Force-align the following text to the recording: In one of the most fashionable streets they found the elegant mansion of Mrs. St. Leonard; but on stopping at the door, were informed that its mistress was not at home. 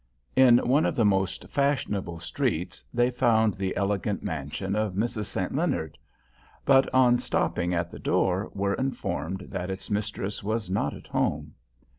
In 0.35 0.57
one 0.67 0.87
of 0.87 0.95
the 0.95 1.05
most 1.05 1.47
fashionable 1.47 2.17
streets 2.17 2.83
they 2.91 3.11
found 3.11 3.53
the 3.53 3.75
elegant 3.75 4.23
mansion 4.23 4.75
of 4.75 4.93
Mrs. 4.95 5.25
St. 5.25 5.53
Leonard; 5.55 5.95
but 6.65 6.91
on 6.91 7.19
stopping 7.19 7.75
at 7.75 7.91
the 7.91 7.99
door, 7.99 8.49
were 8.55 8.73
informed 8.73 9.41
that 9.51 9.69
its 9.69 9.91
mistress 9.91 10.43
was 10.43 10.71
not 10.71 10.95
at 10.95 11.05
home. 11.05 11.53